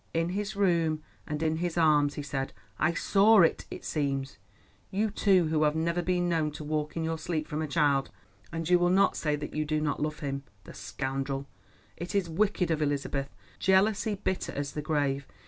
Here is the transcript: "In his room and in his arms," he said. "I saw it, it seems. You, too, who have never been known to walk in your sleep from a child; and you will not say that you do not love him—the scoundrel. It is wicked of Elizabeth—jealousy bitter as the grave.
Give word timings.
"In 0.15 0.29
his 0.29 0.55
room 0.55 1.03
and 1.27 1.43
in 1.43 1.57
his 1.57 1.77
arms," 1.77 2.15
he 2.15 2.23
said. 2.23 2.53
"I 2.79 2.95
saw 2.95 3.41
it, 3.41 3.65
it 3.69 3.85
seems. 3.85 4.39
You, 4.89 5.11
too, 5.11 5.49
who 5.49 5.61
have 5.61 5.75
never 5.75 6.01
been 6.01 6.27
known 6.27 6.49
to 6.53 6.63
walk 6.63 6.97
in 6.97 7.03
your 7.03 7.19
sleep 7.19 7.47
from 7.47 7.61
a 7.61 7.67
child; 7.67 8.09
and 8.51 8.67
you 8.67 8.79
will 8.79 8.89
not 8.89 9.15
say 9.15 9.35
that 9.35 9.53
you 9.53 9.63
do 9.63 9.79
not 9.79 10.01
love 10.01 10.21
him—the 10.21 10.73
scoundrel. 10.73 11.45
It 11.97 12.15
is 12.15 12.27
wicked 12.27 12.71
of 12.71 12.81
Elizabeth—jealousy 12.81 14.15
bitter 14.23 14.53
as 14.53 14.71
the 14.71 14.81
grave. 14.81 15.27